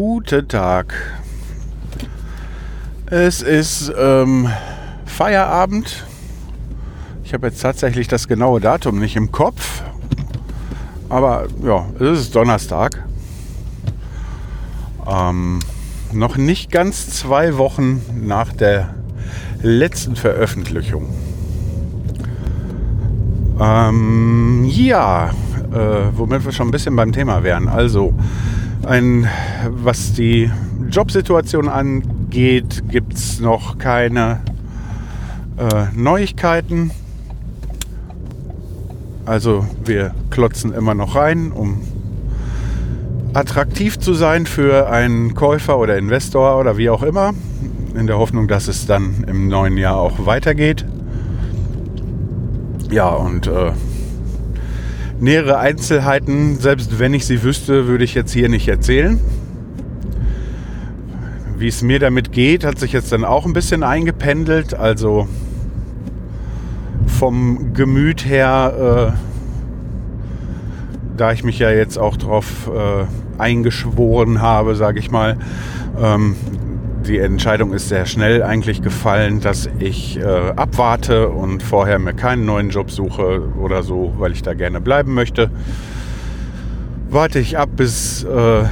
[0.00, 0.94] Guten Tag.
[3.06, 4.48] Es ist ähm,
[5.06, 6.06] Feierabend.
[7.24, 9.82] Ich habe jetzt tatsächlich das genaue Datum nicht im Kopf.
[11.08, 13.08] Aber ja, es ist Donnerstag.
[15.04, 15.58] Ähm,
[16.12, 18.94] noch nicht ganz zwei Wochen nach der
[19.62, 21.12] letzten Veröffentlichung.
[23.60, 25.30] Ähm, ja,
[25.72, 25.76] äh,
[26.12, 27.66] womit wir schon ein bisschen beim Thema wären.
[27.66, 28.14] Also,
[28.84, 29.28] ein,
[29.68, 30.50] was die
[30.90, 34.40] Jobsituation angeht, gibt es noch keine
[35.58, 36.90] äh, Neuigkeiten.
[39.26, 41.82] Also wir klotzen immer noch rein, um
[43.34, 47.34] attraktiv zu sein für einen Käufer oder Investor oder wie auch immer,
[47.94, 50.84] in der Hoffnung, dass es dann im neuen Jahr auch weitergeht.
[52.90, 53.72] Ja, und äh,
[55.20, 59.20] nähere Einzelheiten, selbst wenn ich sie wüsste, würde ich jetzt hier nicht erzählen.
[61.56, 64.74] Wie es mir damit geht, hat sich jetzt dann auch ein bisschen eingependelt.
[64.74, 65.26] Also
[67.06, 69.18] vom Gemüt her, äh,
[71.16, 73.04] da ich mich ja jetzt auch drauf äh,
[73.42, 75.36] eingeschworen habe, sage ich mal,
[76.00, 76.36] ähm,
[77.08, 82.44] die Entscheidung ist sehr schnell eigentlich gefallen, dass ich äh, abwarte und vorher mir keinen
[82.44, 85.50] neuen Job suche oder so, weil ich da gerne bleiben möchte.
[87.08, 88.64] Warte ich ab, bis äh,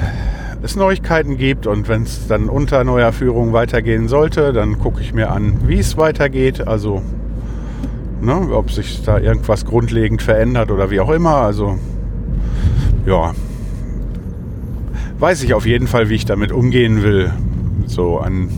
[0.62, 5.14] es Neuigkeiten gibt und wenn es dann unter neuer Führung weitergehen sollte, dann gucke ich
[5.14, 6.68] mir an, wie es weitergeht.
[6.68, 7.02] Also,
[8.20, 11.36] ne, ob sich da irgendwas grundlegend verändert oder wie auch immer.
[11.36, 11.78] Also,
[13.06, 13.32] ja,
[15.18, 17.32] weiß ich auf jeden Fall, wie ich damit umgehen will.
[17.86, 18.48] So an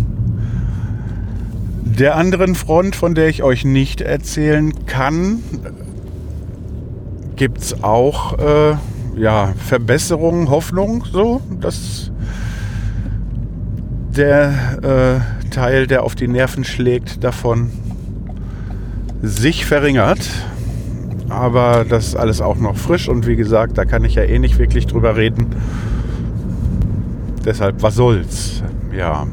[1.85, 5.43] der anderen Front, von der ich euch nicht erzählen kann,
[7.37, 8.77] gibt es auch äh,
[9.17, 12.11] ja, Verbesserungen, Hoffnung, so, dass
[14.17, 17.71] der äh, Teil, der auf die Nerven schlägt, davon
[19.23, 20.21] sich verringert.
[21.29, 24.39] Aber das ist alles auch noch frisch und wie gesagt, da kann ich ja eh
[24.39, 25.47] nicht wirklich drüber reden.
[27.45, 28.63] Deshalb, was soll's?
[28.95, 29.27] Ja.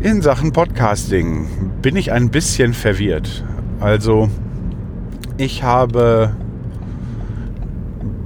[0.00, 1.46] In Sachen Podcasting
[1.82, 3.44] bin ich ein bisschen verwirrt.
[3.80, 4.30] Also,
[5.36, 6.34] ich habe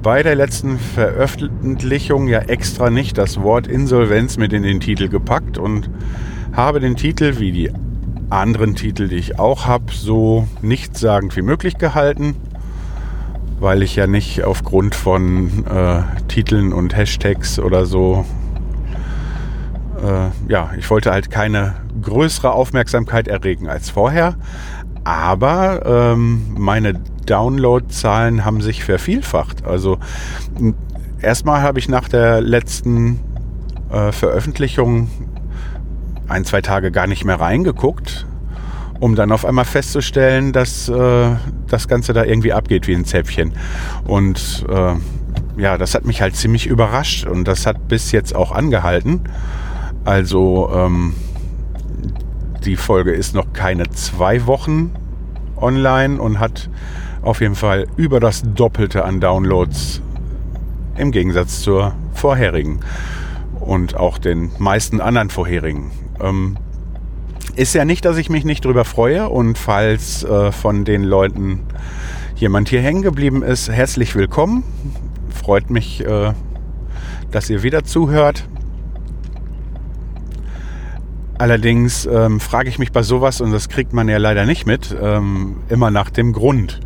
[0.02, 5.56] bei der letzten Veröffentlichung ja extra nicht das Wort Insolvenz mit in den Titel gepackt
[5.56, 5.88] und
[6.52, 7.70] habe den Titel wie die
[8.30, 12.36] anderen Titel, die ich auch habe, so nichtssagend wie möglich gehalten,
[13.58, 18.24] weil ich ja nicht aufgrund von äh, Titeln und Hashtags oder so
[20.04, 24.36] äh, ja, ich wollte halt keine größere Aufmerksamkeit erregen als vorher.
[25.04, 26.94] Aber ähm, meine
[27.26, 29.64] Downloadzahlen haben sich vervielfacht.
[29.64, 29.98] Also
[31.20, 33.20] erstmal habe ich nach der letzten
[33.90, 35.10] äh, Veröffentlichung
[36.28, 38.26] ein, zwei Tage gar nicht mehr reingeguckt,
[38.98, 41.30] um dann auf einmal festzustellen, dass äh,
[41.68, 43.52] das Ganze da irgendwie abgeht wie ein Zäpfchen.
[44.04, 44.94] Und äh,
[45.60, 49.20] ja, das hat mich halt ziemlich überrascht und das hat bis jetzt auch angehalten.
[50.04, 51.14] Also ähm,
[52.64, 54.92] die Folge ist noch keine zwei Wochen
[55.56, 56.68] online und hat
[57.22, 60.02] auf jeden Fall über das Doppelte an Downloads
[60.96, 62.80] im Gegensatz zur vorherigen
[63.60, 65.90] und auch den meisten anderen vorherigen.
[66.20, 66.56] Ähm,
[67.56, 71.60] ist ja nicht, dass ich mich nicht drüber freue und falls äh, von den Leuten
[72.36, 74.64] jemand hier hängen geblieben ist, herzlich willkommen.
[75.30, 76.32] Freut mich, äh,
[77.30, 78.46] dass ihr wieder zuhört.
[81.36, 84.94] Allerdings ähm, frage ich mich bei sowas, und das kriegt man ja leider nicht mit,
[85.00, 86.80] ähm, immer nach dem Grund.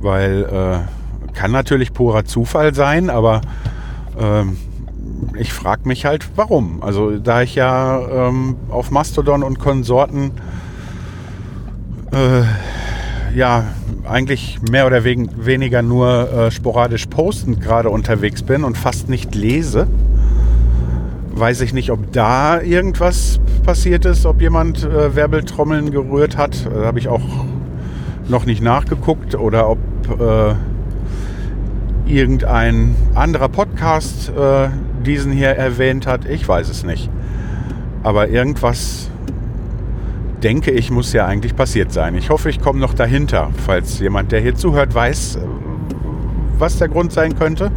[0.00, 3.40] Weil äh, kann natürlich purer Zufall sein, aber
[4.18, 4.56] ähm,
[5.38, 6.82] ich frage mich halt, warum.
[6.82, 10.32] Also da ich ja ähm, auf Mastodon und Konsorten
[12.12, 12.42] äh,
[13.36, 13.64] ja
[14.08, 19.88] eigentlich mehr oder weniger nur äh, sporadisch postend gerade unterwegs bin und fast nicht lese,
[21.38, 26.66] weiß ich nicht, ob da irgendwas passiert ist, ob jemand äh, Werbeltrommeln gerührt hat.
[26.66, 27.22] Da habe ich auch
[28.28, 29.78] noch nicht nachgeguckt oder ob
[30.18, 30.54] äh,
[32.06, 34.68] irgendein anderer Podcast äh,
[35.04, 36.24] diesen hier erwähnt hat.
[36.24, 37.10] Ich weiß es nicht.
[38.02, 39.10] Aber irgendwas,
[40.42, 42.14] denke ich, muss ja eigentlich passiert sein.
[42.14, 45.38] Ich hoffe, ich komme noch dahinter, falls jemand, der hier zuhört, weiß,
[46.58, 47.70] was der Grund sein könnte.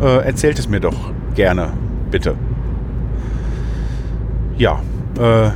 [0.00, 1.72] Äh, erzählt es mir doch gerne,
[2.10, 2.36] bitte.
[4.58, 4.80] Ja,
[5.18, 5.50] äh,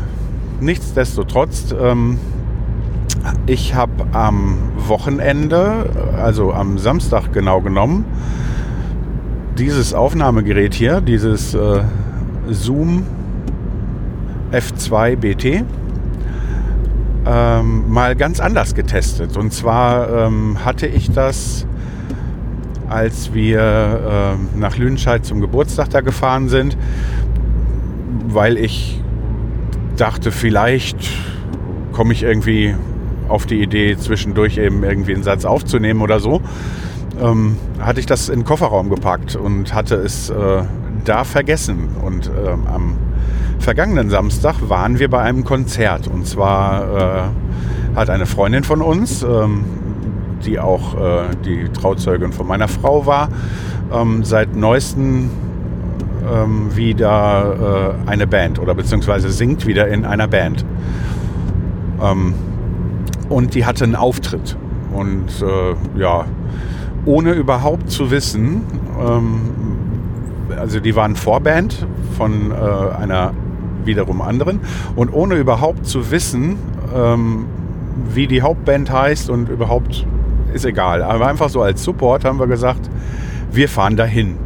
[0.60, 2.18] nichtsdestotrotz, ähm,
[3.46, 8.04] ich habe am Wochenende, also am Samstag genau genommen,
[9.58, 11.82] dieses Aufnahmegerät hier, dieses äh,
[12.50, 13.04] Zoom
[14.52, 15.64] F2 BT,
[17.26, 19.36] ähm, mal ganz anders getestet.
[19.36, 21.66] Und zwar ähm, hatte ich das,
[22.88, 26.76] als wir äh, nach Lüdenscheid zum Geburtstag da gefahren sind,
[28.28, 29.02] weil ich
[29.96, 30.98] dachte, vielleicht
[31.92, 32.74] komme ich irgendwie
[33.28, 36.40] auf die Idee, zwischendurch eben irgendwie einen Satz aufzunehmen oder so,
[37.20, 40.62] ähm, hatte ich das in den Kofferraum gepackt und hatte es äh,
[41.04, 41.88] da vergessen.
[42.04, 42.98] Und ähm, am
[43.58, 46.08] vergangenen Samstag waren wir bei einem Konzert.
[46.08, 47.32] Und zwar
[47.94, 49.64] äh, hat eine Freundin von uns, ähm,
[50.44, 53.28] die auch äh, die Trauzeugin von meiner Frau war,
[53.92, 55.30] ähm, seit neuestem
[56.32, 60.64] ähm, wieder äh, eine Band oder beziehungsweise singt wieder in einer Band.
[62.02, 62.34] Ähm,
[63.28, 64.56] und die hatte einen Auftritt.
[64.92, 66.24] Und äh, ja,
[67.04, 68.62] ohne überhaupt zu wissen,
[69.00, 69.40] ähm,
[70.56, 71.86] also die waren Vorband
[72.16, 73.32] von äh, einer
[73.84, 74.60] wiederum anderen
[74.96, 76.56] und ohne überhaupt zu wissen,
[76.94, 77.46] ähm,
[78.12, 80.06] wie die Hauptband heißt und überhaupt
[80.52, 81.02] ist egal.
[81.02, 82.90] Aber einfach so als Support haben wir gesagt,
[83.52, 84.36] wir fahren dahin.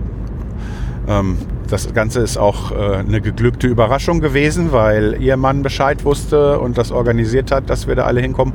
[1.09, 1.38] Ähm,
[1.71, 6.77] das Ganze ist auch äh, eine geglückte Überraschung gewesen, weil ihr Mann Bescheid wusste und
[6.77, 8.55] das organisiert hat, dass wir da alle hinkommen.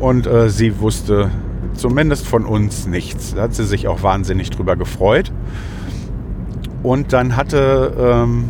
[0.00, 1.30] Und äh, sie wusste
[1.74, 3.34] zumindest von uns nichts.
[3.34, 5.32] Da hat sie sich auch wahnsinnig drüber gefreut.
[6.82, 8.44] Und dann hatte ähm,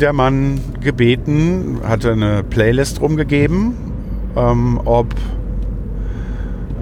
[0.00, 3.74] der Mann gebeten, hatte eine Playlist rumgegeben,
[4.36, 5.14] ähm, ob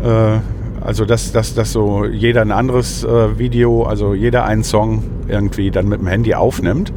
[0.02, 0.38] äh,
[0.84, 5.70] also dass, dass, dass so jeder ein anderes äh, Video, also jeder einen Song irgendwie
[5.70, 6.92] dann mit dem Handy aufnimmt,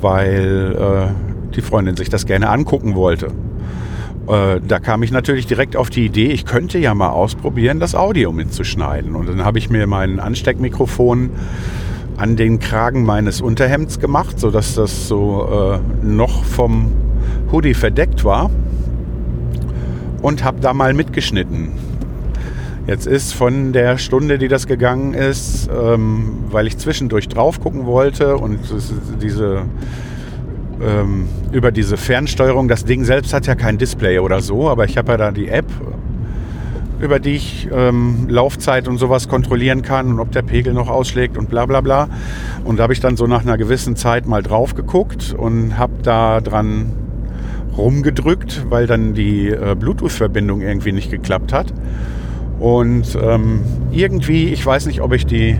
[0.00, 3.32] weil äh, die Freundin sich das gerne angucken wollte.
[4.28, 7.96] Äh, da kam ich natürlich direkt auf die Idee, ich könnte ja mal ausprobieren, das
[7.96, 9.16] Audio mitzuschneiden.
[9.16, 11.30] Und dann habe ich mir mein Ansteckmikrofon
[12.16, 16.92] an den Kragen meines Unterhemds gemacht, sodass das so äh, noch vom
[17.50, 18.48] Hoodie verdeckt war
[20.22, 21.85] und habe da mal mitgeschnitten.
[22.86, 27.84] Jetzt ist von der Stunde, die das gegangen ist, ähm, weil ich zwischendurch drauf gucken
[27.84, 28.60] wollte und
[29.20, 29.62] diese
[30.80, 34.96] ähm, über diese Fernsteuerung, das Ding selbst hat ja kein Display oder so, aber ich
[34.98, 35.66] habe ja da die App,
[37.00, 41.36] über die ich ähm, Laufzeit und sowas kontrollieren kann und ob der Pegel noch ausschlägt
[41.36, 42.08] und bla bla bla.
[42.64, 45.94] Und da habe ich dann so nach einer gewissen Zeit mal drauf geguckt und habe
[46.02, 46.92] da dran
[47.76, 51.72] rumgedrückt, weil dann die äh, Bluetooth-Verbindung irgendwie nicht geklappt hat.
[52.58, 53.60] Und ähm,
[53.90, 55.58] irgendwie, ich weiß nicht, ob ich die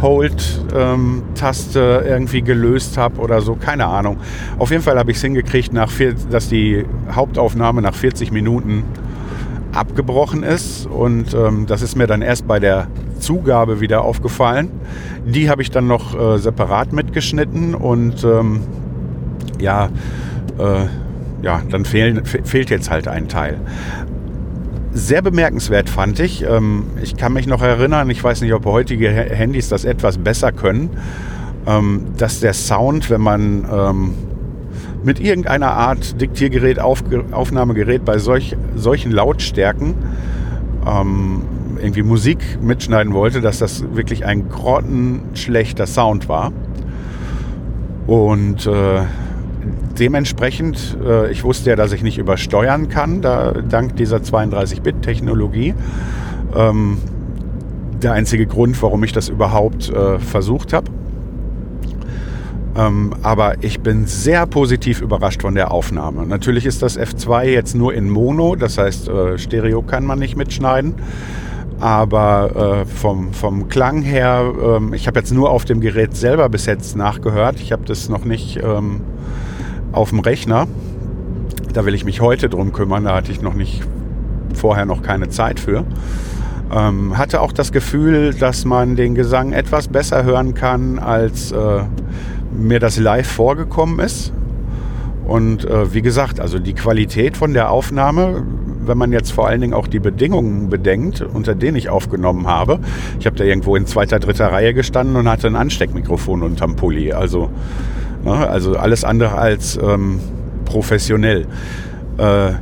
[0.00, 4.18] Hold-Taste ähm, irgendwie gelöst habe oder so, keine Ahnung.
[4.58, 8.84] Auf jeden Fall habe ich es hingekriegt, nach vier, dass die Hauptaufnahme nach 40 Minuten
[9.72, 10.86] abgebrochen ist.
[10.86, 12.86] Und ähm, das ist mir dann erst bei der
[13.18, 14.70] Zugabe wieder aufgefallen.
[15.26, 18.60] Die habe ich dann noch äh, separat mitgeschnitten und ähm,
[19.60, 19.86] ja,
[20.58, 20.86] äh,
[21.42, 23.60] ja, dann fehlen, fehlt jetzt halt ein Teil
[24.92, 26.44] sehr bemerkenswert fand ich.
[26.44, 30.52] Ähm, ich kann mich noch erinnern, ich weiß nicht, ob heutige Handys das etwas besser
[30.52, 30.90] können,
[31.66, 34.14] ähm, dass der Sound, wenn man ähm,
[35.02, 39.94] mit irgendeiner Art Diktiergerät, Aufnahmegerät bei solch, solchen Lautstärken
[41.80, 46.52] irgendwie Musik mitschneiden wollte, dass das wirklich ein grottenschlechter Sound war.
[48.06, 49.02] Und äh,
[49.98, 55.74] dementsprechend, äh, ich wusste ja, dass ich nicht übersteuern kann, da, dank dieser 32-Bit-Technologie.
[56.56, 56.98] Ähm,
[58.02, 60.90] der einzige Grund, warum ich das überhaupt äh, versucht habe.
[62.76, 66.26] Ähm, aber ich bin sehr positiv überrascht von der Aufnahme.
[66.26, 70.36] Natürlich ist das F2 jetzt nur in Mono, das heißt, äh, Stereo kann man nicht
[70.36, 70.94] mitschneiden.
[71.80, 76.48] Aber äh, vom, vom Klang her, ähm, ich habe jetzt nur auf dem Gerät selber
[76.48, 77.60] bis jetzt nachgehört.
[77.60, 79.00] Ich habe das noch nicht ähm,
[79.92, 80.66] auf dem Rechner.
[81.72, 83.82] Da will ich mich heute drum kümmern, da hatte ich noch nicht
[84.54, 85.84] vorher noch keine Zeit für.
[86.74, 91.80] Ähm, hatte auch das Gefühl, dass man den Gesang etwas besser hören kann, als äh,
[92.52, 94.32] mir das live vorgekommen ist.
[95.26, 98.44] Und äh, wie gesagt, also die Qualität von der Aufnahme
[98.88, 102.80] wenn man jetzt vor allen Dingen auch die Bedingungen bedenkt, unter denen ich aufgenommen habe.
[103.20, 107.12] Ich habe da irgendwo in zweiter, dritter Reihe gestanden und hatte ein Ansteckmikrofon unterm Pulli.
[107.12, 107.50] Also,
[108.24, 110.20] also alles andere als ähm,
[110.64, 111.46] professionell.
[112.18, 112.52] Äh,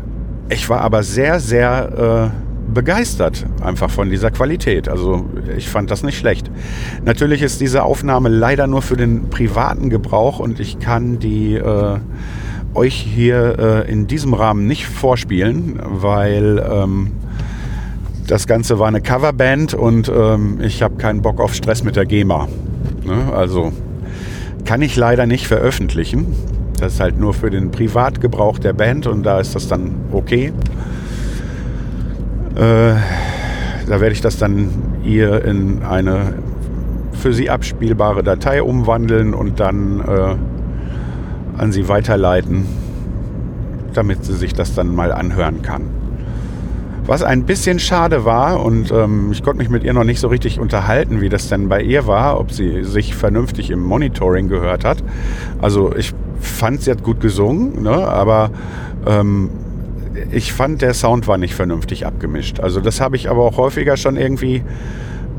[0.48, 4.88] ich war aber sehr, sehr äh, begeistert einfach von dieser Qualität.
[4.88, 5.24] Also
[5.56, 6.50] ich fand das nicht schlecht.
[7.04, 11.98] Natürlich ist diese Aufnahme leider nur für den privaten Gebrauch und ich kann die äh,
[12.74, 17.12] euch hier äh, in diesem Rahmen nicht vorspielen, weil ähm,
[18.26, 22.06] das Ganze war eine Coverband und ähm, ich habe keinen Bock auf Stress mit der
[22.06, 22.48] GEMA.
[23.04, 23.32] Ne?
[23.32, 23.72] Also
[24.66, 26.34] kann ich leider nicht veröffentlichen.
[26.78, 30.52] Das ist halt nur für den Privatgebrauch der Band und da ist das dann okay.
[32.54, 32.94] Äh,
[33.88, 34.68] da werde ich das dann
[35.04, 36.34] ihr in eine
[37.12, 40.36] für sie abspielbare Datei umwandeln und dann äh,
[41.58, 42.66] an sie weiterleiten,
[43.94, 46.05] damit sie sich das dann mal anhören kann.
[47.06, 50.26] Was ein bisschen schade war und ähm, ich konnte mich mit ihr noch nicht so
[50.26, 54.84] richtig unterhalten, wie das denn bei ihr war, ob sie sich vernünftig im Monitoring gehört
[54.84, 55.04] hat.
[55.60, 57.92] Also ich fand, sie hat gut gesungen, ne?
[57.92, 58.50] aber
[59.06, 59.50] ähm,
[60.32, 62.58] ich fand, der Sound war nicht vernünftig abgemischt.
[62.58, 64.64] Also das habe ich aber auch häufiger schon irgendwie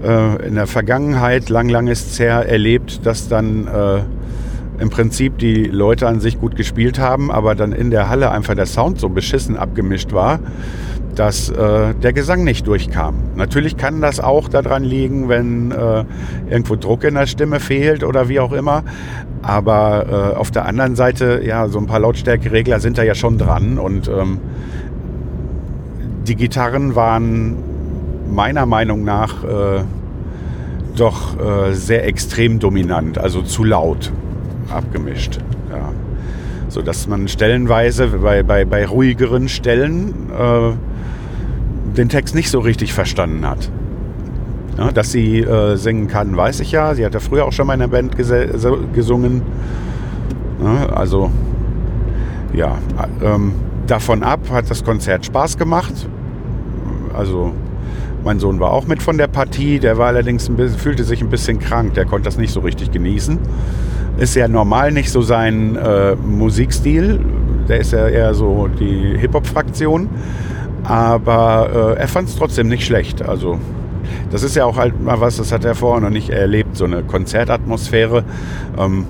[0.05, 4.01] äh, in der Vergangenheit, lang, lang ist her, erlebt, dass dann äh,
[4.79, 8.55] im Prinzip die Leute an sich gut gespielt haben, aber dann in der Halle einfach
[8.55, 10.39] der Sound so beschissen abgemischt war,
[11.17, 13.15] dass äh, der Gesang nicht durchkam.
[13.35, 16.05] Natürlich kann das auch daran liegen, wenn äh,
[16.49, 18.83] irgendwo Druck in der Stimme fehlt oder wie auch immer.
[19.41, 23.37] Aber äh, auf der anderen Seite, ja, so ein paar Lautstärkeregler sind da ja schon
[23.37, 24.39] dran und ähm,
[26.27, 27.55] die Gitarren waren
[28.29, 29.83] meiner Meinung nach äh,
[30.95, 34.11] doch äh, sehr extrem dominant, also zu laut
[34.69, 35.39] abgemischt.
[35.71, 35.91] Ja.
[36.69, 40.73] So dass man stellenweise bei, bei, bei ruhigeren Stellen äh,
[41.95, 43.71] den Text nicht so richtig verstanden hat.
[44.77, 46.93] Ja, dass sie äh, singen kann, weiß ich ja.
[46.93, 49.41] Sie hat ja früher auch schon mal in der Band gesungen.
[50.63, 51.31] Ja, also,
[52.53, 52.77] ja,
[53.23, 53.53] ähm,
[53.87, 56.07] davon ab hat das Konzert Spaß gemacht.
[57.15, 57.53] Also,
[58.23, 59.79] mein Sohn war auch mit von der Partie.
[59.79, 61.95] Der war allerdings ein bisschen, fühlte sich ein bisschen krank.
[61.95, 63.39] Der konnte das nicht so richtig genießen.
[64.17, 67.19] Ist ja normal nicht so sein äh, Musikstil.
[67.67, 70.09] Der ist ja eher so die Hip-Hop-Fraktion.
[70.87, 73.21] Aber äh, er fand es trotzdem nicht schlecht.
[73.21, 73.59] Also
[74.31, 76.85] das ist ja auch halt mal was, das hat er vorher noch nicht erlebt, so
[76.85, 78.23] eine Konzertatmosphäre.
[78.77, 79.05] Ähm,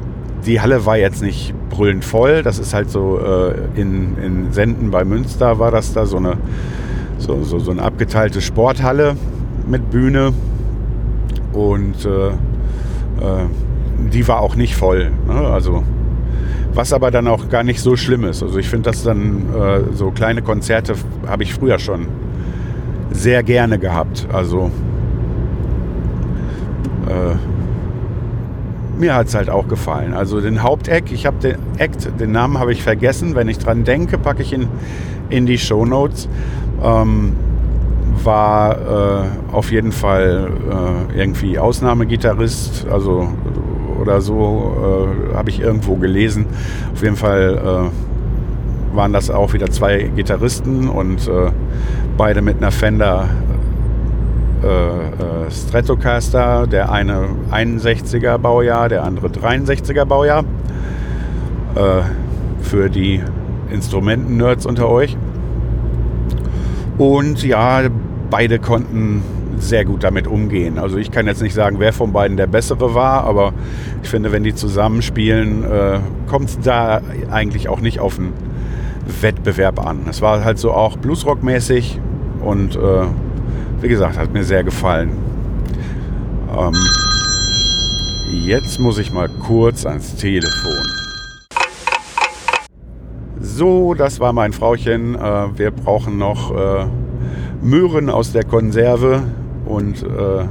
[0.47, 2.41] die Halle war jetzt nicht brüllend voll.
[2.41, 6.37] Das ist halt so äh, in, in Senden bei Münster war das da so eine,
[7.19, 9.15] so, so, so eine abgeteilte Sporthalle
[9.67, 10.33] mit Bühne.
[11.53, 13.45] Und äh, äh,
[14.11, 15.11] die war auch nicht voll.
[15.27, 15.35] Ne?
[15.35, 15.83] Also
[16.77, 18.43] was aber dann auch gar nicht so schlimm ist.
[18.43, 20.93] Also ich finde das dann, äh, so kleine Konzerte
[21.25, 22.05] habe ich früher schon
[23.09, 24.27] sehr gerne gehabt.
[24.31, 24.69] Also
[27.07, 27.35] äh,
[28.99, 30.13] mir hat es halt auch gefallen.
[30.13, 33.33] Also den Haupteck, ich habe den Act, den Namen habe ich vergessen.
[33.33, 34.67] Wenn ich dran denke, packe ich ihn
[35.31, 36.29] in die Show Notes.
[36.83, 37.33] Ähm,
[38.23, 38.77] war
[39.23, 43.29] äh, auf jeden Fall äh, irgendwie Ausnahmegitarrist, also
[43.99, 46.45] oder so, äh, habe ich irgendwo gelesen.
[46.93, 51.51] Auf jeden Fall äh, waren das auch wieder zwei Gitarristen und äh,
[52.17, 53.27] beide mit einer Fender
[54.63, 60.43] äh, äh, Stratocaster, der eine 61er Baujahr, der andere 63er Baujahr.
[62.61, 63.21] Für die
[63.69, 65.15] Instrumenten-Nerds unter euch.
[66.97, 67.83] Und ja,
[68.31, 69.21] beide konnten
[69.57, 70.77] sehr gut damit umgehen.
[70.77, 73.53] Also ich kann jetzt nicht sagen, wer von beiden der bessere war, aber
[74.03, 78.33] ich finde, wenn die zusammenspielen, äh, kommt es da eigentlich auch nicht auf einen
[79.21, 80.01] Wettbewerb an.
[80.09, 81.99] Es war halt so auch Bluesrock-mäßig
[82.43, 83.05] und äh,
[83.81, 85.11] wie gesagt, hat mir sehr gefallen.
[86.55, 86.73] Ähm,
[88.45, 90.85] jetzt muss ich mal kurz ans Telefon.
[93.39, 95.15] So, das war mein Frauchen.
[95.15, 96.85] Äh, wir brauchen noch äh,
[97.61, 99.23] Möhren aus der Konserve
[99.67, 100.45] und äh,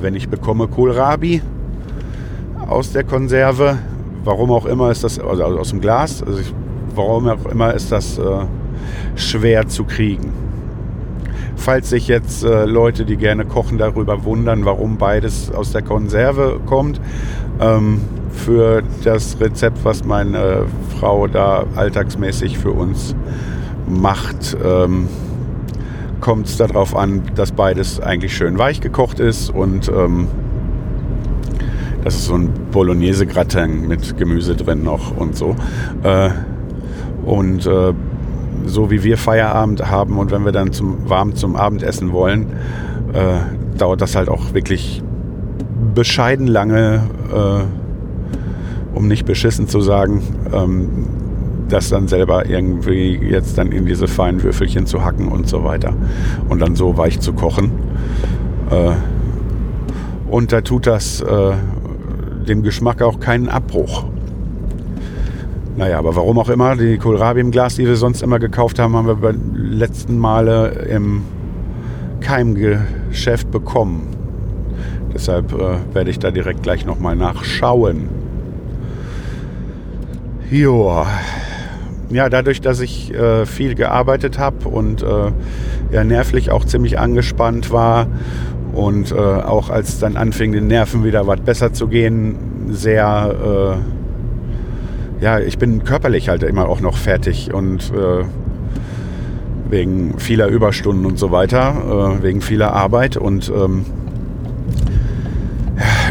[0.00, 1.42] wenn ich bekomme Kohlrabi
[2.68, 3.78] aus der Konserve,
[4.24, 6.52] warum auch immer ist das, also aus dem Glas, also ich,
[6.94, 8.22] warum auch immer ist das äh,
[9.14, 10.32] schwer zu kriegen.
[11.56, 16.60] Falls sich jetzt äh, Leute, die gerne kochen, darüber wundern, warum beides aus der Konserve
[16.66, 17.00] kommt,
[17.60, 18.00] ähm,
[18.30, 20.66] für das Rezept, was meine
[20.98, 23.14] Frau da alltagsmäßig für uns
[23.88, 25.08] macht, ähm,
[26.26, 30.26] kommt es darauf an, dass beides eigentlich schön weich gekocht ist und ähm,
[32.02, 35.54] das ist so ein Bolognese-Gratin mit Gemüse drin noch und so.
[36.02, 36.30] Äh,
[37.24, 37.92] und äh,
[38.64, 42.48] so wie wir Feierabend haben und wenn wir dann zum, warm zum Abendessen wollen,
[43.12, 45.04] äh, dauert das halt auch wirklich
[45.94, 47.02] bescheiden lange,
[47.32, 51.06] äh, um nicht beschissen zu sagen, ähm,
[51.68, 55.94] das dann selber irgendwie jetzt dann in diese feinen Würfelchen zu hacken und so weiter
[56.48, 57.72] und dann so weich zu kochen.
[58.70, 58.92] Äh,
[60.30, 61.52] und da tut das äh,
[62.48, 64.04] dem Geschmack auch keinen Abbruch.
[65.76, 68.96] Naja, aber warum auch immer, die Kohlrabi im Glas, die wir sonst immer gekauft haben,
[68.96, 71.22] haben wir beim letzten Male im
[72.20, 74.08] Keimgeschäft bekommen.
[75.12, 78.08] Deshalb äh, werde ich da direkt gleich nochmal nachschauen.
[80.50, 81.06] Joa.
[82.10, 85.32] Ja, dadurch, dass ich äh, viel gearbeitet habe und äh,
[85.90, 88.06] ja, nervlich auch ziemlich angespannt war
[88.74, 92.36] und äh, auch als dann anfing, den Nerven wieder was besser zu gehen,
[92.70, 93.78] sehr
[95.20, 98.24] äh, ja, ich bin körperlich halt immer auch noch fertig und äh,
[99.68, 103.84] wegen vieler Überstunden und so weiter, äh, wegen vieler Arbeit und ähm,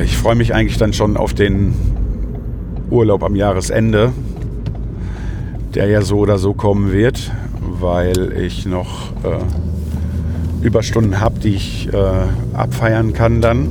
[0.03, 1.73] ich freue mich eigentlich dann schon auf den
[2.89, 4.11] Urlaub am Jahresende,
[5.75, 11.89] der ja so oder so kommen wird, weil ich noch äh, Überstunden habe, die ich
[11.93, 11.97] äh,
[12.53, 13.67] abfeiern kann dann.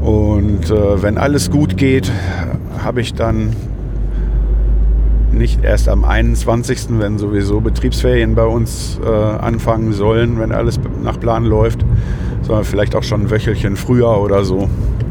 [0.00, 2.10] Und äh, wenn alles gut geht,
[2.82, 3.54] habe ich dann
[5.30, 11.20] nicht erst am 21., wenn sowieso Betriebsferien bei uns äh, anfangen sollen, wenn alles nach
[11.20, 11.84] Plan läuft,
[12.40, 14.68] sondern vielleicht auch schon ein Wöchelchen früher oder so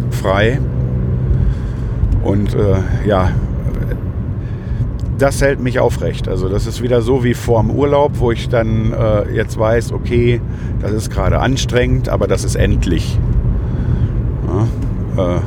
[0.10, 0.60] frei.
[2.24, 3.32] Und äh, ja,
[5.18, 6.28] das hält mich aufrecht.
[6.28, 9.92] Also das ist wieder so wie vor dem Urlaub, wo ich dann äh, jetzt weiß,
[9.92, 10.42] okay,
[10.80, 13.18] das ist gerade anstrengend, aber das ist endlich.
[15.18, 15.40] Ja, äh,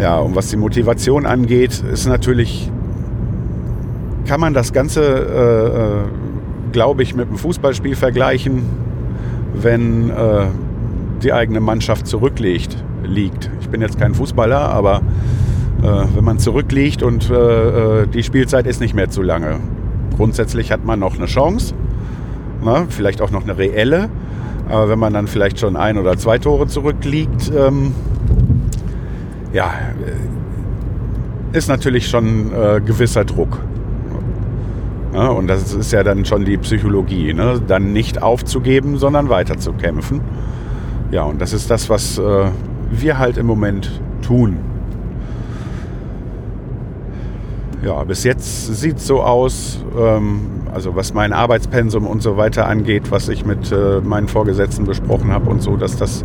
[0.00, 2.70] ja, und was die Motivation angeht, ist natürlich,
[4.26, 8.62] kann man das Ganze, äh, äh, glaube ich, mit einem Fußballspiel vergleichen,
[9.54, 10.46] wenn äh,
[11.22, 12.76] die eigene Mannschaft zurückliegt.
[13.04, 13.50] Liegt.
[13.60, 15.00] Ich bin jetzt kein Fußballer, aber
[15.82, 19.60] wenn man zurückliegt und äh, äh, die Spielzeit ist nicht mehr zu lange.
[20.16, 21.74] Grundsätzlich hat man noch eine Chance,
[22.64, 24.08] ne, vielleicht auch noch eine reelle,
[24.68, 27.94] aber wenn man dann vielleicht schon ein oder zwei Tore zurückliegt, ähm,
[29.52, 29.72] ja,
[31.52, 33.58] ist natürlich schon äh, gewisser Druck.
[35.14, 37.60] Ja, und das ist ja dann schon die Psychologie, ne?
[37.66, 40.20] dann nicht aufzugeben, sondern weiterzukämpfen.
[41.10, 42.50] Ja, und das ist das, was äh,
[42.90, 44.58] wir halt im Moment tun.
[47.86, 50.40] Ja, bis jetzt sieht es so aus, ähm,
[50.74, 55.30] also was mein Arbeitspensum und so weiter angeht, was ich mit äh, meinen Vorgesetzten besprochen
[55.30, 56.24] habe und so, dass das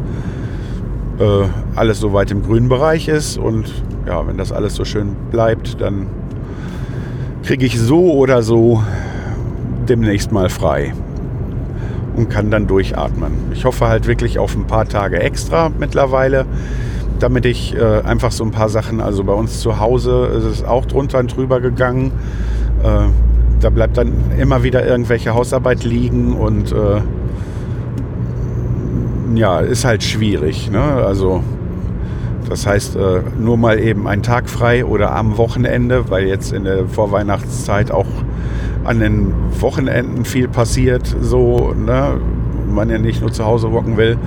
[1.19, 1.45] äh,
[1.75, 3.37] alles soweit im grünen Bereich ist.
[3.37, 3.71] Und
[4.07, 6.07] ja, wenn das alles so schön bleibt, dann
[7.43, 8.81] kriege ich so oder so
[9.87, 10.95] demnächst mal frei
[12.15, 13.33] und kann dann durchatmen.
[13.53, 16.47] Ich hoffe halt wirklich auf ein paar Tage extra mittlerweile,
[17.21, 20.63] damit ich äh, einfach so ein paar Sachen, also bei uns zu Hause ist es
[20.63, 22.11] auch drunter und drüber gegangen.
[22.83, 23.09] Äh,
[23.59, 27.01] da bleibt dann immer wieder irgendwelche Hausarbeit liegen und äh,
[29.35, 30.71] ja, ist halt schwierig.
[30.71, 30.81] Ne?
[30.81, 31.43] Also
[32.49, 36.63] das heißt, äh, nur mal eben einen Tag frei oder am Wochenende, weil jetzt in
[36.63, 38.07] der Vorweihnachtszeit auch
[38.83, 42.19] an den Wochenenden viel passiert, so, ne?
[42.67, 44.17] man ja nicht nur zu Hause rocken will,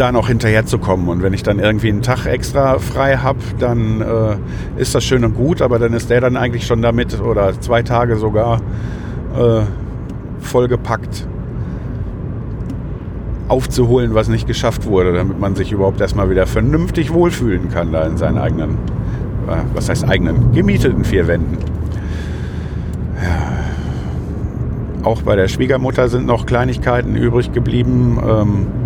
[0.00, 1.08] da noch hinterher zu kommen.
[1.08, 5.24] Und wenn ich dann irgendwie einen Tag extra frei habe, dann äh, ist das schön
[5.24, 8.60] und gut, aber dann ist der dann eigentlich schon damit oder zwei Tage sogar
[9.38, 9.60] äh,
[10.40, 11.26] vollgepackt
[13.48, 18.04] aufzuholen, was nicht geschafft wurde, damit man sich überhaupt erstmal wieder vernünftig wohlfühlen kann da
[18.04, 18.70] in seinen eigenen,
[19.48, 21.58] äh, was heißt eigenen, gemieteten vier Wänden.
[23.22, 23.58] Ja.
[25.02, 28.79] Auch bei der Schwiegermutter sind noch Kleinigkeiten übrig geblieben, ähm, äh,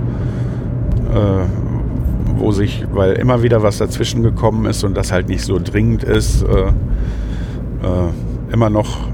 [2.36, 6.04] wo sich, weil immer wieder was dazwischen gekommen ist und das halt nicht so dringend
[6.04, 9.08] ist, äh, äh immer noch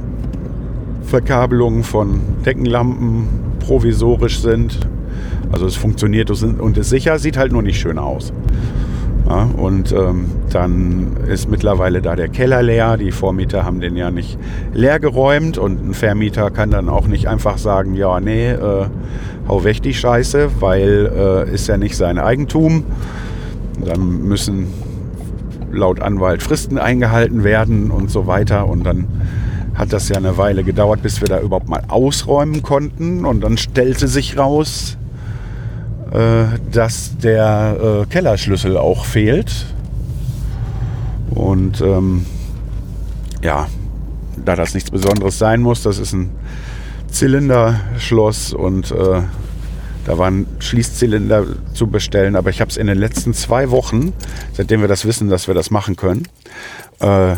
[1.03, 3.27] Verkabelungen von Deckenlampen
[3.61, 4.79] provisorisch sind
[5.53, 8.33] also es funktioniert und ist sicher, sieht halt nur nicht schön aus.
[9.29, 12.97] Ja, und ähm, dann ist mittlerweile da der Keller leer.
[12.97, 14.39] Die Vormieter haben den ja nicht
[14.73, 18.87] leer geräumt und ein Vermieter kann dann auch nicht einfach sagen, ja, nee, äh,
[19.47, 22.85] hau weg die Scheiße, weil äh, ist ja nicht sein Eigentum.
[23.85, 24.69] Dann müssen
[25.73, 28.67] laut Anwalt Fristen eingehalten werden und so weiter.
[28.67, 29.07] Und dann
[29.75, 33.25] hat das ja eine Weile gedauert, bis wir da überhaupt mal ausräumen konnten.
[33.25, 34.99] Und dann stellte sich raus,
[36.73, 39.67] dass der äh, Kellerschlüssel auch fehlt.
[41.31, 42.27] Und ähm,
[43.43, 43.69] ja,
[44.45, 46.31] da das nichts Besonderes sein muss, das ist ein
[47.11, 49.23] Zylinderschloss und äh,
[50.07, 54.13] da waren Schließzylinder zu bestellen, aber ich habe es in den letzten zwei Wochen,
[54.53, 56.27] seitdem wir das wissen, dass wir das machen können,
[57.01, 57.37] äh,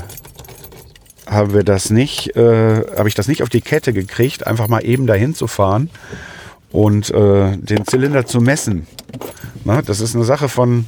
[1.26, 4.85] haben wir das nicht, äh, habe ich das nicht auf die Kette gekriegt, einfach mal
[4.85, 5.90] eben dahin zu fahren
[6.72, 8.87] und äh, den Zylinder zu messen.
[9.64, 10.87] Na, das ist eine Sache von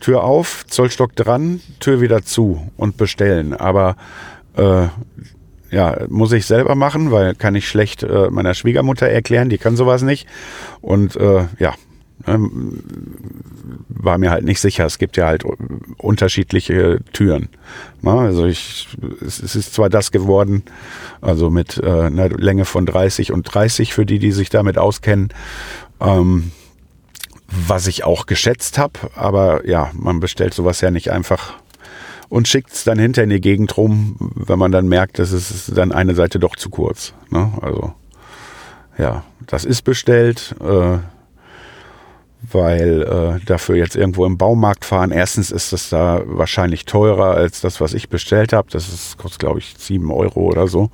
[0.00, 3.54] Tür auf, Zollstock dran, Tür wieder zu und bestellen.
[3.54, 3.96] Aber
[4.56, 4.86] äh,
[5.70, 9.76] ja, muss ich selber machen, weil kann ich schlecht äh, meiner Schwiegermutter erklären, die kann
[9.76, 10.28] sowas nicht.
[10.80, 11.74] Und äh, ja,
[12.26, 14.86] war mir halt nicht sicher.
[14.86, 15.44] Es gibt ja halt
[15.98, 17.48] unterschiedliche Türen.
[18.02, 18.88] Also ich,
[19.20, 20.62] es, es, ist zwar das geworden,
[21.20, 25.30] also mit äh, einer Länge von 30 und 30 für die, die sich damit auskennen.
[26.00, 26.52] Ähm,
[27.68, 31.54] was ich auch geschätzt habe, aber ja, man bestellt sowas ja nicht einfach
[32.28, 35.66] und schickt es dann hinter in die Gegend rum, wenn man dann merkt, dass es
[35.66, 37.12] dann eine Seite doch zu kurz.
[37.30, 37.52] Ne?
[37.60, 37.92] Also
[38.98, 40.98] ja, das ist bestellt, äh,
[42.52, 45.10] weil äh, dafür jetzt irgendwo im Baumarkt fahren.
[45.10, 48.68] Erstens ist das da wahrscheinlich teurer als das, was ich bestellt habe.
[48.70, 50.90] Das ist, kostet, glaube ich, sieben Euro oder so.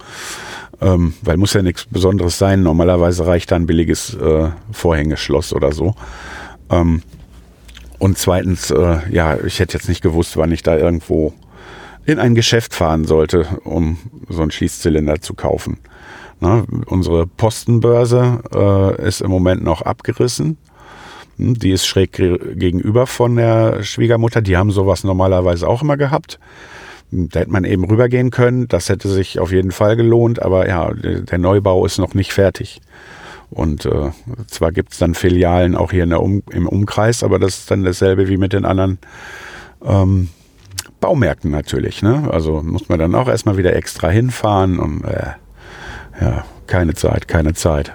[0.80, 2.62] Ähm, weil muss ja nichts Besonderes sein.
[2.62, 5.94] Normalerweise reicht da ein billiges äh, Vorhängeschloss oder so.
[6.70, 7.02] Ähm,
[7.98, 11.34] und zweitens, äh, ja, ich hätte jetzt nicht gewusst, wann ich da irgendwo
[12.06, 15.78] in ein Geschäft fahren sollte, um so einen Schließzylinder zu kaufen.
[16.40, 20.56] Na, unsere Postenbörse äh, ist im Moment noch abgerissen.
[21.40, 24.42] Hm, die ist schräg gegenüber von der Schwiegermutter.
[24.42, 26.38] Die haben sowas normalerweise auch immer gehabt.
[27.10, 28.68] Da hätte man eben rübergehen können.
[28.68, 30.42] Das hätte sich auf jeden Fall gelohnt.
[30.42, 32.80] Aber ja, der Neubau ist noch nicht fertig.
[33.48, 34.10] Und äh,
[34.46, 38.28] zwar gibt es dann Filialen auch hier um, im Umkreis, aber das ist dann dasselbe
[38.28, 38.98] wie mit den anderen
[39.84, 40.28] ähm,
[41.00, 42.00] Baumärkten natürlich.
[42.00, 42.28] Ne?
[42.30, 45.32] Also muss man dann auch erstmal wieder extra hinfahren und äh,
[46.20, 47.92] ja, keine Zeit, keine Zeit.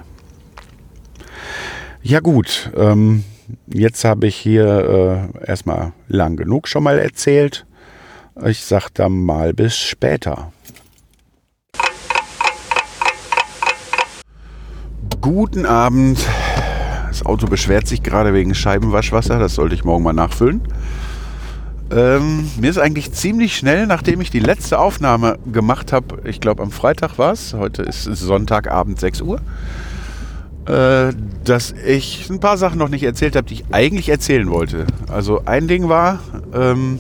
[2.04, 3.24] Ja gut, ähm,
[3.68, 7.66] jetzt habe ich hier äh, erstmal lang genug schon mal erzählt.
[8.46, 10.52] Ich sage dann mal bis später.
[15.22, 16.20] Guten Abend.
[17.08, 19.40] Das Auto beschwert sich gerade wegen Scheibenwaschwasser.
[19.40, 20.62] Das sollte ich morgen mal nachfüllen.
[21.92, 26.64] Ähm, mir ist eigentlich ziemlich schnell, nachdem ich die letzte Aufnahme gemacht habe, ich glaube
[26.64, 29.40] am Freitag war es, heute ist Sonntagabend 6 Uhr,
[30.68, 34.88] äh, dass ich ein paar Sachen noch nicht erzählt habe, die ich eigentlich erzählen wollte.
[35.08, 36.20] Also ein Ding war,
[36.54, 37.00] ähm,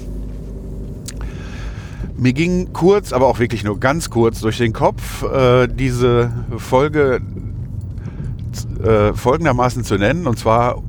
[2.18, 7.22] mir ging kurz, aber auch wirklich nur ganz kurz durch den Kopf, äh, diese Folge
[8.84, 10.28] äh, folgendermaßen zu nennen.
[10.28, 10.82] Und zwar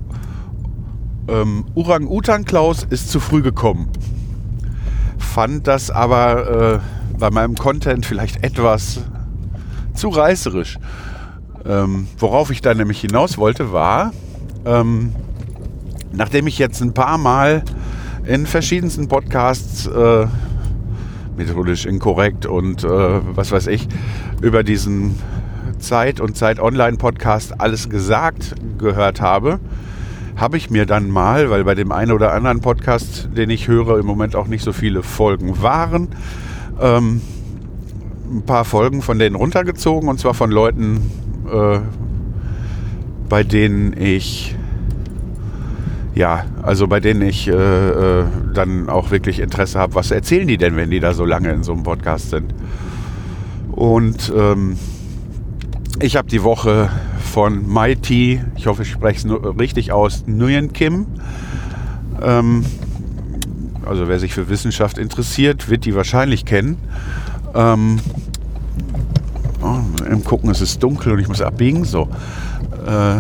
[1.29, 3.89] ähm, Orang-Utan Klaus ist zu früh gekommen.
[5.19, 9.01] Fand das aber äh, bei meinem Content vielleicht etwas
[9.95, 10.79] zu reißerisch.
[11.69, 14.13] Ähm, worauf ich da nämlich hinaus wollte, war,
[14.65, 15.13] ähm,
[16.13, 17.63] nachdem ich jetzt ein paar Mal
[18.25, 20.27] in verschiedensten Podcasts äh,
[21.37, 23.89] methodisch inkorrekt und äh, was weiß ich
[24.41, 25.17] über diesen
[25.79, 29.61] Zeit und Zeit Online Podcast alles gesagt gehört habe,
[30.37, 33.99] habe ich mir dann mal, weil bei dem einen oder anderen Podcast, den ich höre,
[33.99, 36.09] im Moment auch nicht so viele Folgen waren,
[36.81, 37.21] ähm,
[38.31, 41.11] ein paar Folgen von denen runtergezogen und zwar von Leuten,
[41.53, 41.81] äh,
[43.29, 44.57] bei denen ich
[46.17, 50.57] ja, also bei denen ich äh, äh, dann auch wirklich Interesse habe, was erzählen die
[50.57, 52.55] denn, wenn die da so lange in so einem Podcast sind?
[53.71, 54.79] Und ähm,
[56.01, 61.07] ich habe die Woche von Mighty, ich hoffe, ich spreche es richtig aus, Nguyen Kim.
[62.23, 62.65] Ähm,
[63.85, 66.79] also wer sich für Wissenschaft interessiert, wird die wahrscheinlich kennen.
[67.55, 68.01] Ähm,
[69.67, 71.85] oh, Im Gucken, es ist dunkel und ich muss abbiegen.
[71.85, 72.09] So,
[72.87, 73.17] äh,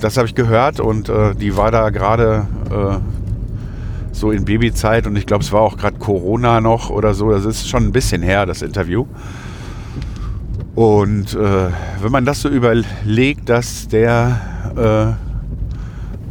[0.00, 2.98] das habe ich gehört und äh, die war da gerade äh,
[4.12, 7.30] so in Babyzeit und ich glaube, es war auch gerade Corona noch oder so.
[7.30, 9.06] Das ist schon ein bisschen her, das Interview.
[10.74, 11.68] Und äh,
[12.00, 14.40] wenn man das so überlegt, dass der
[14.76, 15.30] äh,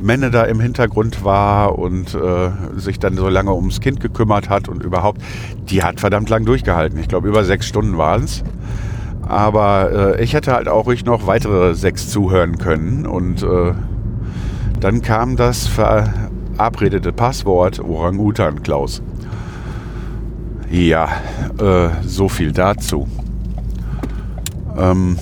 [0.04, 4.69] Männer da im Hintergrund war und äh, sich dann so lange ums Kind gekümmert hat
[4.69, 5.22] und überhaupt,
[5.69, 6.98] die hat verdammt lang durchgehalten.
[7.00, 8.43] Ich glaube, über sechs Stunden waren es.
[9.30, 13.06] Aber äh, ich hätte halt auch ruhig noch weitere sechs zuhören können.
[13.06, 13.74] Und äh,
[14.80, 19.04] dann kam das verabredete Passwort Orang-Utan, Klaus.
[20.72, 21.10] Ja,
[21.62, 23.08] äh, so viel dazu.
[24.76, 25.18] Ähm,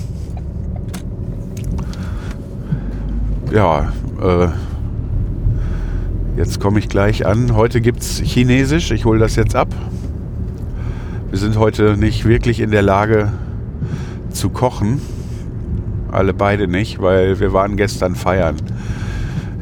[3.52, 3.92] ja,
[4.24, 4.48] äh,
[6.38, 7.54] jetzt komme ich gleich an.
[7.58, 8.92] Heute gibt es Chinesisch.
[8.92, 9.68] Ich hole das jetzt ab.
[11.30, 13.34] Wir sind heute nicht wirklich in der Lage
[14.38, 15.02] zu kochen.
[16.12, 18.56] Alle beide nicht, weil wir waren gestern feiern.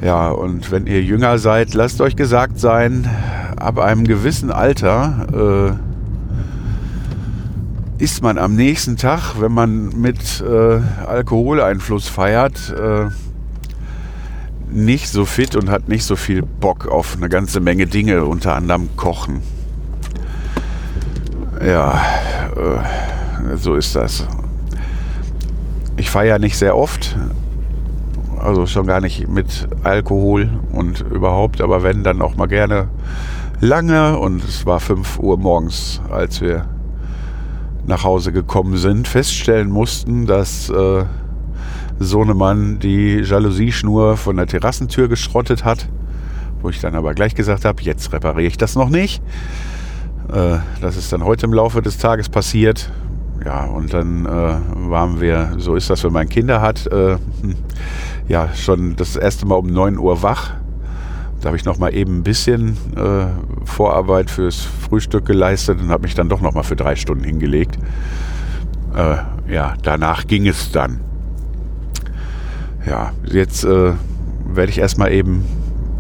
[0.02, 3.10] Ja, und wenn ihr jünger seid, lasst euch gesagt sein,
[3.58, 5.80] ab einem gewissen Alter
[8.00, 13.08] äh, ist man am nächsten Tag, wenn man mit äh, Alkoholeinfluss feiert, äh,
[14.70, 18.56] nicht so fit und hat nicht so viel Bock auf eine ganze Menge Dinge, unter
[18.56, 19.42] anderem Kochen.
[21.66, 22.02] Ja,
[22.56, 24.28] äh, so ist das.
[26.06, 27.18] Ich feiere nicht sehr oft,
[28.40, 32.90] also schon gar nicht mit Alkohol und überhaupt, aber wenn, dann auch mal gerne
[33.60, 34.20] lange.
[34.20, 36.68] Und es war 5 Uhr morgens, als wir
[37.88, 41.06] nach Hause gekommen sind, feststellen mussten, dass äh,
[41.98, 45.90] Sohnemann die Jalousie-Schnur von der Terrassentür geschrottet hat.
[46.62, 49.24] Wo ich dann aber gleich gesagt habe, jetzt repariere ich das noch nicht.
[50.32, 52.92] Äh, das ist dann heute im Laufe des Tages passiert.
[53.46, 57.18] Ja, und dann äh, waren wir, so ist das, wenn man Kinder hat, äh,
[58.28, 60.54] ja, schon das erste Mal um 9 Uhr wach.
[61.42, 63.28] Da habe ich noch mal eben ein bisschen äh,
[63.64, 67.78] Vorarbeit fürs Frühstück geleistet und habe mich dann doch noch mal für drei Stunden hingelegt.
[68.96, 69.18] Äh,
[69.54, 71.02] ja, danach ging es dann.
[72.88, 73.94] Ja, jetzt äh,
[74.48, 75.46] werde ich erstmal eben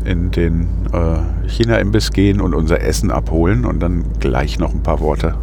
[0.04, 5.00] in den äh, China-Imbiss gehen und unser Essen abholen und dann gleich noch ein paar
[5.00, 5.36] Worte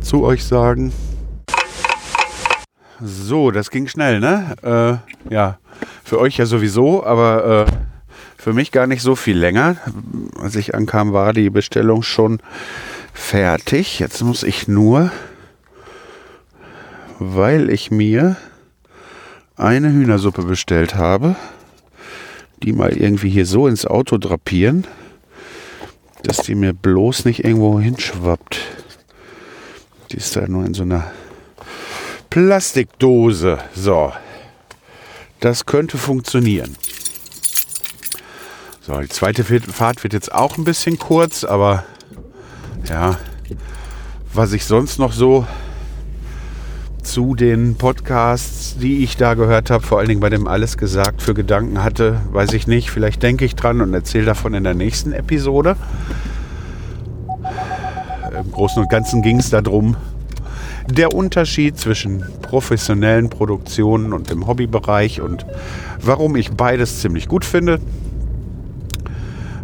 [0.00, 0.92] zu euch sagen.
[3.00, 4.56] So, das ging schnell, ne?
[4.62, 5.58] Äh, ja,
[6.02, 7.72] für euch ja sowieso, aber äh,
[8.36, 9.76] für mich gar nicht so viel länger.
[10.40, 12.40] Als ich ankam, war die Bestellung schon
[13.12, 14.00] fertig.
[14.00, 15.12] Jetzt muss ich nur,
[17.18, 18.36] weil ich mir
[19.56, 21.36] eine Hühnersuppe bestellt habe,
[22.62, 24.86] die mal irgendwie hier so ins Auto drapieren,
[26.24, 28.58] dass die mir bloß nicht irgendwo hinschwappt.
[30.10, 31.12] Die ist da nur in so einer
[32.30, 33.58] Plastikdose.
[33.74, 34.12] So,
[35.40, 36.76] das könnte funktionieren.
[38.80, 41.84] So, die zweite Fahrt wird jetzt auch ein bisschen kurz, aber
[42.88, 43.18] ja,
[44.32, 45.46] was ich sonst noch so
[47.02, 51.22] zu den Podcasts, die ich da gehört habe, vor allen Dingen bei dem Alles gesagt
[51.22, 52.90] für Gedanken hatte, weiß ich nicht.
[52.90, 55.76] Vielleicht denke ich dran und erzähle davon in der nächsten Episode.
[58.38, 59.96] Im Großen und Ganzen ging es darum,
[60.90, 65.46] der Unterschied zwischen professionellen Produktionen und dem Hobbybereich und
[66.02, 67.80] warum ich beides ziemlich gut finde.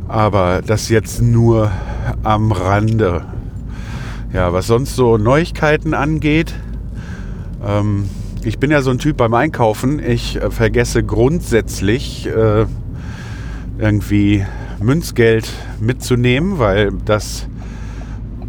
[0.08, 1.70] Aber das jetzt nur
[2.22, 3.24] am Rande.
[4.32, 6.54] Ja, was sonst so Neuigkeiten angeht,
[7.64, 8.08] ähm,
[8.44, 10.00] ich bin ja so ein Typ beim Einkaufen.
[10.04, 12.66] Ich äh, vergesse grundsätzlich äh,
[13.78, 14.44] irgendwie
[14.80, 17.46] Münzgeld mitzunehmen, weil das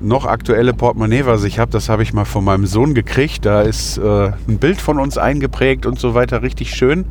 [0.01, 3.45] noch aktuelle Portemonnaie, was ich habe, das habe ich mal von meinem Sohn gekriegt.
[3.45, 7.05] Da ist äh, ein Bild von uns eingeprägt und so weiter, richtig schön.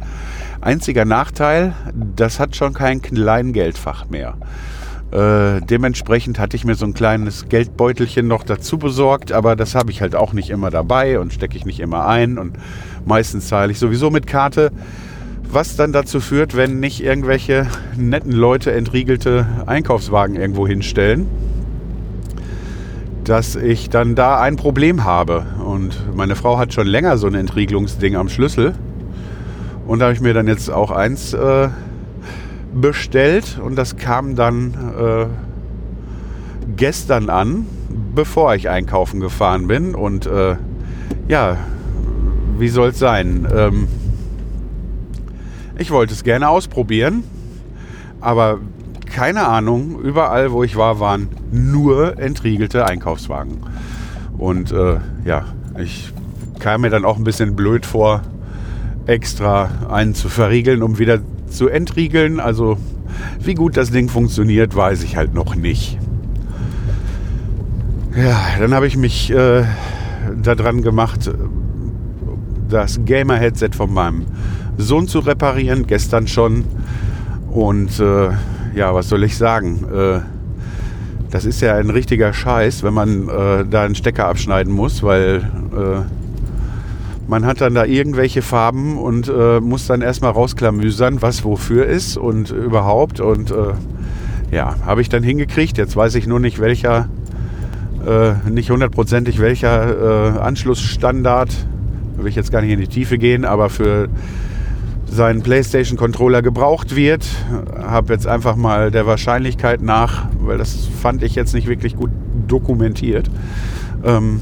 [0.61, 4.35] Einziger Nachteil, das hat schon kein Kleingeldfach mehr.
[5.12, 9.90] Äh, dementsprechend hatte ich mir so ein kleines Geldbeutelchen noch dazu besorgt, aber das habe
[9.90, 12.57] ich halt auch nicht immer dabei und stecke ich nicht immer ein und
[13.05, 14.73] meistens zahle ich sowieso mit Karte.
[15.49, 21.29] Was dann dazu führt, wenn nicht irgendwelche netten Leute entriegelte Einkaufswagen irgendwo hinstellen,
[23.24, 25.46] dass ich dann da ein Problem habe.
[25.64, 28.74] Und meine Frau hat schon länger so ein Entriegelungsding am Schlüssel.
[29.87, 31.68] Und da habe ich mir dann jetzt auch eins äh,
[32.74, 35.26] bestellt und das kam dann äh,
[36.76, 37.66] gestern an,
[38.14, 39.94] bevor ich einkaufen gefahren bin.
[39.94, 40.56] Und äh,
[41.28, 41.56] ja,
[42.58, 43.46] wie soll es sein?
[43.54, 43.88] Ähm,
[45.78, 47.24] ich wollte es gerne ausprobieren,
[48.20, 48.58] aber
[49.14, 53.59] keine Ahnung, überall wo ich war, waren nur entriegelte Einkaufswagen.
[54.37, 55.44] Und äh, ja,
[55.79, 56.12] ich
[56.59, 58.22] kam mir dann auch ein bisschen blöd vor,
[59.07, 62.40] extra einen zu verriegeln, um wieder zu entriegeln.
[62.40, 62.77] Also
[63.38, 65.96] wie gut das Ding funktioniert, weiß ich halt noch nicht.
[68.16, 69.62] Ja, dann habe ich mich äh,
[70.42, 71.31] daran gemacht,
[72.68, 74.24] das Gamer-Headset von meinem
[74.77, 76.64] Sohn zu reparieren, gestern schon.
[77.53, 78.31] Und äh,
[78.74, 79.84] ja, was soll ich sagen?
[79.92, 80.20] Äh,
[81.30, 85.42] das ist ja ein richtiger Scheiß, wenn man äh, da einen Stecker abschneiden muss, weil
[85.72, 91.87] äh, man hat dann da irgendwelche Farben und äh, muss dann erstmal rausklamüsern, was wofür
[91.87, 93.20] ist und überhaupt.
[93.20, 93.72] Und äh,
[94.54, 95.78] ja, habe ich dann hingekriegt.
[95.78, 97.08] Jetzt weiß ich nur nicht, welcher,
[98.06, 101.50] äh, nicht hundertprozentig welcher äh, Anschlussstandard,
[102.16, 104.08] will ich jetzt gar nicht in die Tiefe gehen, aber für
[105.07, 107.27] sein PlayStation-Controller gebraucht wird.
[107.81, 112.11] Habe jetzt einfach mal der Wahrscheinlichkeit nach, weil das fand ich jetzt nicht wirklich gut
[112.47, 113.31] dokumentiert,
[114.05, 114.40] ähm,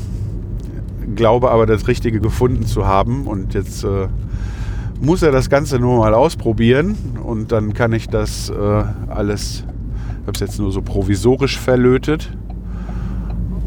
[1.14, 3.26] glaube aber das Richtige gefunden zu haben.
[3.26, 4.08] Und jetzt äh,
[5.00, 9.64] muss er das Ganze nur mal ausprobieren und dann kann ich das äh, alles,
[10.20, 12.30] ich habe es jetzt nur so provisorisch verlötet.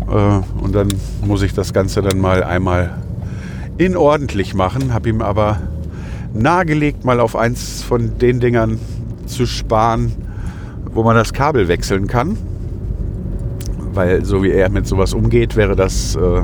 [0.09, 0.87] Äh, und dann
[1.25, 2.95] muss ich das Ganze dann mal einmal
[3.77, 5.59] in ordentlich machen, habe ihm aber
[6.35, 8.79] nahegelegt, mal auf eins von den Dingern
[9.25, 10.11] zu sparen,
[10.93, 12.37] wo man das Kabel wechseln kann.
[13.93, 16.41] Weil so wie er mit sowas umgeht, wäre das äh,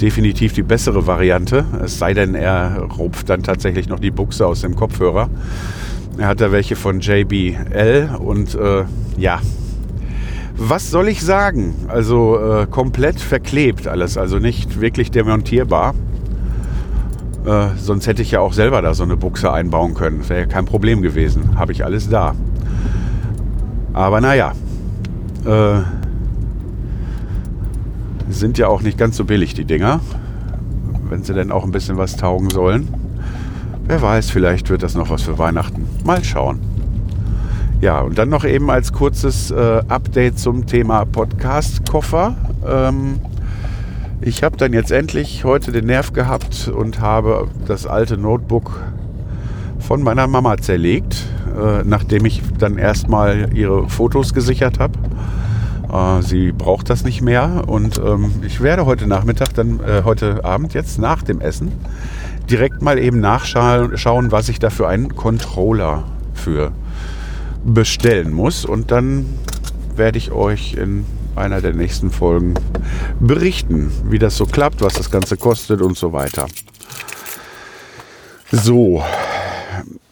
[0.00, 1.64] definitiv die bessere Variante.
[1.84, 5.28] Es sei denn, er rupft dann tatsächlich noch die Buchse aus dem Kopfhörer.
[6.18, 8.84] Er hat da welche von JBL und äh,
[9.16, 9.40] ja,
[10.56, 11.74] was soll ich sagen?
[11.88, 15.94] Also äh, komplett verklebt alles, also nicht wirklich demontierbar.
[17.44, 20.28] Äh, sonst hätte ich ja auch selber da so eine Buchse einbauen können.
[20.28, 21.58] Wäre ja kein Problem gewesen.
[21.58, 22.34] Habe ich alles da.
[23.92, 24.52] Aber naja,
[25.44, 25.80] äh,
[28.30, 30.00] sind ja auch nicht ganz so billig, die Dinger.
[31.08, 32.88] Wenn sie denn auch ein bisschen was taugen sollen.
[33.86, 35.86] Wer weiß, vielleicht wird das noch was für Weihnachten.
[36.04, 36.60] Mal schauen.
[37.80, 42.36] Ja, und dann noch eben als kurzes äh, Update zum Thema Podcast-Koffer.
[42.64, 43.18] Ähm,
[44.22, 48.80] ich habe dann jetzt endlich heute den Nerv gehabt und habe das alte Notebook
[49.80, 54.96] von meiner Mama zerlegt, äh, nachdem ich dann erstmal ihre Fotos gesichert habe.
[55.92, 60.44] Äh, sie braucht das nicht mehr und ähm, ich werde heute Nachmittag, dann äh, heute
[60.44, 61.72] Abend jetzt nach dem Essen,
[62.48, 66.70] direkt mal eben nachschauen, was ich da für einen Controller für
[67.64, 69.26] bestellen muss und dann
[69.96, 71.04] werde ich euch in
[71.36, 72.54] einer der nächsten Folgen
[73.20, 76.46] berichten, wie das so klappt, was das Ganze kostet und so weiter.
[78.50, 79.02] So,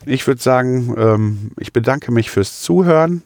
[0.06, 3.22] ich würde sagen, ähm, ich bedanke mich fürs Zuhören.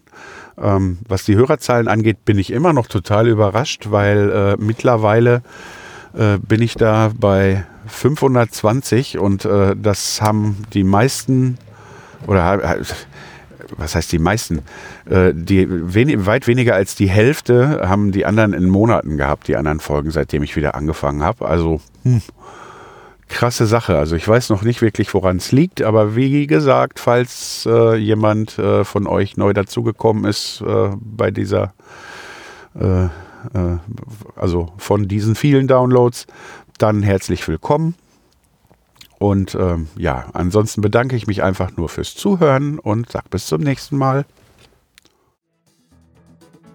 [0.57, 5.43] Ähm, was die Hörerzahlen angeht, bin ich immer noch total überrascht, weil äh, mittlerweile
[6.17, 11.59] äh, bin ich da bei 520 und äh, das haben die meisten
[12.27, 12.81] oder
[13.77, 14.63] was heißt die meisten?
[15.09, 19.57] Äh, die wen weit weniger als die Hälfte haben die anderen in Monaten gehabt, die
[19.57, 21.47] anderen Folgen, seitdem ich wieder angefangen habe.
[21.47, 22.23] Also hm,
[23.29, 23.97] krasse Sache.
[23.97, 28.59] Also ich weiß noch nicht wirklich, woran es liegt, aber wie gesagt, falls äh, jemand
[28.59, 31.75] äh, von euch neu dazugekommen ist äh, bei dieser,
[32.79, 33.09] äh,
[34.37, 36.27] also von diesen vielen Downloads,
[36.79, 37.95] dann herzlich willkommen.
[39.19, 43.63] Und ähm, ja, ansonsten bedanke ich mich einfach nur fürs Zuhören und sage bis zum
[43.63, 44.25] nächsten Mal.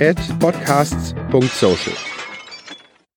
[0.00, 2.13] at podcasts.social.